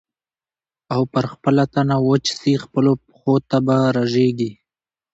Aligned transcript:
او 0.93 1.01
پر 1.13 1.25
خپله 1.33 1.63
تنه 1.73 1.95
وچ 2.07 2.25
سې 2.39 2.53
خپلو 2.63 2.91
پښو 3.05 3.35
ته 3.49 3.57
به 3.65 3.77
رژېږې 3.97 4.51